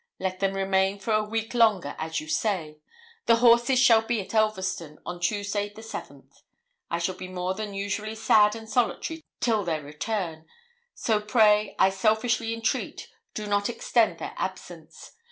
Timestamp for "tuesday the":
5.19-5.83